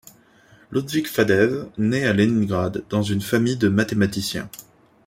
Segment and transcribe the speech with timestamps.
[0.71, 4.49] Ludvig Faddeev naît à Leningrad dans une famille de mathématiciens.